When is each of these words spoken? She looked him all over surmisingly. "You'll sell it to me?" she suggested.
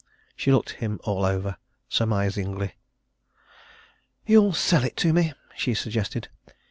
She 0.35 0.51
looked 0.51 0.71
him 0.71 0.99
all 1.03 1.23
over 1.23 1.57
surmisingly. 1.87 2.73
"You'll 4.25 4.53
sell 4.53 4.83
it 4.83 4.97
to 4.97 5.13
me?" 5.13 5.33
she 5.55 5.75
suggested. 5.75 6.27